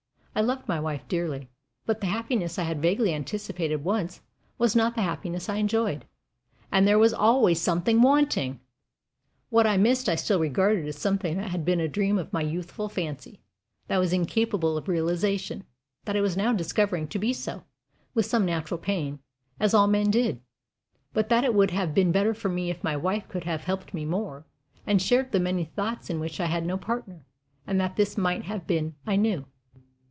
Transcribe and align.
I 0.33 0.39
loved 0.39 0.65
my 0.67 0.79
wife 0.79 1.05
dearly; 1.09 1.49
but 1.85 1.99
the 1.99 2.07
happiness 2.07 2.57
I 2.57 2.63
had 2.63 2.81
vaguely 2.81 3.13
anticipated, 3.13 3.83
once, 3.83 4.21
was 4.57 4.77
not 4.77 4.95
the 4.95 5.01
happiness 5.01 5.49
I 5.49 5.57
enjoyed, 5.57 6.05
AND 6.71 6.87
THERE 6.87 6.97
WAS 6.97 7.13
ALWAYS 7.13 7.61
SOMETHING 7.61 8.01
WANTING. 8.01 8.61
What 9.49 9.67
I 9.67 9.75
missed 9.75 10.07
I 10.07 10.15
still 10.15 10.39
regarded 10.39 10.87
as 10.87 10.97
something 10.97 11.35
that 11.35 11.49
had 11.51 11.65
been 11.65 11.81
a 11.81 11.89
dream 11.89 12.17
of 12.17 12.31
my 12.31 12.41
youthful 12.41 12.87
fancy; 12.87 13.41
that 13.87 13.97
was 13.97 14.13
incapable 14.13 14.77
of 14.77 14.87
realization; 14.87 15.65
that 16.05 16.15
I 16.15 16.21
was 16.21 16.37
now 16.37 16.53
discovering 16.53 17.09
to 17.09 17.19
be 17.19 17.33
so, 17.33 17.65
with 18.13 18.25
some 18.25 18.45
natural 18.45 18.77
pain, 18.79 19.19
as 19.59 19.73
all 19.73 19.87
men 19.87 20.09
did. 20.09 20.39
But 21.11 21.27
that 21.27 21.43
it 21.43 21.53
would 21.53 21.71
have 21.71 21.93
been 21.93 22.13
better 22.13 22.33
for 22.33 22.47
me 22.47 22.71
if 22.71 22.85
my 22.85 22.95
wife 22.95 23.27
could 23.27 23.43
have 23.43 23.65
helped 23.65 23.93
me 23.93 24.05
more, 24.05 24.45
and 24.87 25.01
shared 25.01 25.33
the 25.33 25.41
many 25.41 25.65
thoughts 25.65 26.09
in 26.09 26.21
which 26.21 26.39
I 26.39 26.45
had 26.45 26.65
no 26.65 26.77
partner, 26.77 27.25
and 27.67 27.79
that 27.81 27.97
this 27.97 28.17
might 28.17 28.43
have 28.43 28.65
been 28.65 28.95
I 29.05 29.17
knew. 29.17 29.45